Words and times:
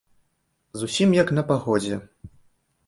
Зусім, 0.83 1.09
як 1.21 1.27
на 1.39 1.45
паходзе. 1.51 1.95